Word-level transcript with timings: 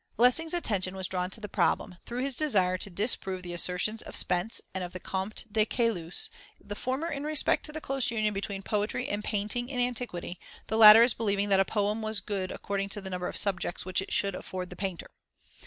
Lessing's 0.17 0.55
attention 0.55 0.95
was 0.95 1.07
drawn 1.07 1.29
to 1.29 1.39
the 1.39 1.47
problem, 1.47 1.97
through 2.07 2.21
his 2.23 2.35
desire 2.35 2.75
to 2.75 2.89
disprove 2.89 3.43
the 3.43 3.53
assertions 3.53 4.01
of 4.01 4.15
Spence 4.15 4.59
and 4.73 4.83
of 4.83 4.93
the 4.93 4.99
Comte 4.99 5.43
de 5.51 5.63
Caylus, 5.63 6.31
the 6.59 6.73
former 6.73 7.07
in 7.09 7.23
respect 7.23 7.63
to 7.67 7.71
the 7.71 7.79
close 7.79 8.09
union 8.09 8.33
between 8.33 8.63
poetry 8.63 9.07
and 9.07 9.23
painting 9.23 9.69
in 9.69 9.79
antiquity, 9.79 10.39
the 10.65 10.77
latter 10.77 11.03
as 11.03 11.13
believing 11.13 11.49
that 11.49 11.59
a 11.59 11.65
poem 11.65 12.01
was 12.01 12.19
good 12.19 12.49
according 12.49 12.89
to 12.89 12.99
the 12.99 13.11
number 13.11 13.27
of 13.27 13.37
subjects 13.37 13.85
which 13.85 14.01
it 14.01 14.11
should 14.11 14.33
afford 14.33 14.71
the 14.71 14.75
painter. 14.75 15.11